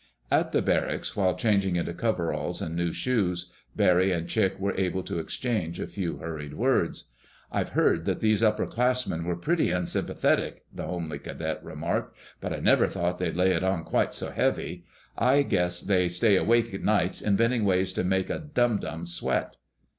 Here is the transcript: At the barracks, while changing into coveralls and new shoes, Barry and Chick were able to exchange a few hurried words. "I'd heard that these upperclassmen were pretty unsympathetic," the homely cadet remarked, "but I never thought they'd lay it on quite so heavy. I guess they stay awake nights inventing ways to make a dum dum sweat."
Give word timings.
At 0.31 0.51
the 0.51 0.63
barracks, 0.63 1.15
while 1.15 1.35
changing 1.35 1.75
into 1.75 1.93
coveralls 1.93 2.59
and 2.59 2.75
new 2.75 2.91
shoes, 2.91 3.51
Barry 3.75 4.11
and 4.11 4.27
Chick 4.27 4.57
were 4.59 4.75
able 4.75 5.03
to 5.03 5.19
exchange 5.19 5.79
a 5.79 5.85
few 5.85 6.17
hurried 6.17 6.55
words. 6.55 7.11
"I'd 7.51 7.69
heard 7.77 8.05
that 8.05 8.19
these 8.19 8.41
upperclassmen 8.41 9.25
were 9.25 9.35
pretty 9.35 9.69
unsympathetic," 9.69 10.63
the 10.73 10.87
homely 10.87 11.19
cadet 11.19 11.63
remarked, 11.63 12.17
"but 12.39 12.51
I 12.51 12.59
never 12.61 12.87
thought 12.87 13.19
they'd 13.19 13.35
lay 13.37 13.51
it 13.51 13.63
on 13.63 13.83
quite 13.83 14.15
so 14.15 14.31
heavy. 14.31 14.85
I 15.19 15.43
guess 15.43 15.81
they 15.81 16.09
stay 16.09 16.35
awake 16.35 16.81
nights 16.83 17.21
inventing 17.21 17.63
ways 17.63 17.93
to 17.93 18.03
make 18.03 18.31
a 18.31 18.39
dum 18.39 18.79
dum 18.79 19.05
sweat." 19.05 19.57